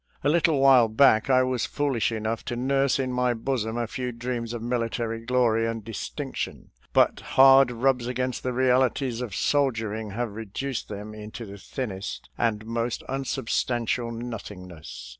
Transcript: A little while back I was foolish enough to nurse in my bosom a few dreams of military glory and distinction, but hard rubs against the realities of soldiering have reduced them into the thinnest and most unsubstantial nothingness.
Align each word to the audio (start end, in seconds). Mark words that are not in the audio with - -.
A 0.23 0.29
little 0.29 0.59
while 0.59 0.87
back 0.87 1.29
I 1.29 1.43
was 1.43 1.67
foolish 1.67 2.11
enough 2.11 2.43
to 2.45 2.55
nurse 2.55 2.97
in 2.97 3.11
my 3.13 3.35
bosom 3.35 3.77
a 3.77 3.85
few 3.85 4.11
dreams 4.11 4.51
of 4.51 4.63
military 4.63 5.19
glory 5.23 5.67
and 5.67 5.83
distinction, 5.85 6.71
but 6.91 7.19
hard 7.19 7.69
rubs 7.69 8.07
against 8.07 8.41
the 8.41 8.51
realities 8.51 9.21
of 9.21 9.35
soldiering 9.35 10.09
have 10.09 10.31
reduced 10.33 10.89
them 10.89 11.13
into 11.13 11.45
the 11.45 11.59
thinnest 11.59 12.31
and 12.35 12.65
most 12.65 13.03
unsubstantial 13.09 14.09
nothingness. 14.11 15.07